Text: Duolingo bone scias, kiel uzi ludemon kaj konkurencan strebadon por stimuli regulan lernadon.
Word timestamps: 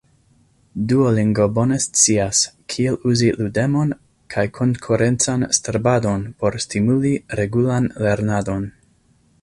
Duolingo 0.91 1.43
bone 1.57 1.75
scias, 1.83 2.39
kiel 2.73 2.97
uzi 3.11 3.29
ludemon 3.41 3.93
kaj 4.35 4.47
konkurencan 4.59 5.47
strebadon 5.59 6.25
por 6.41 6.57
stimuli 6.65 7.13
regulan 7.43 7.93
lernadon. 8.07 8.67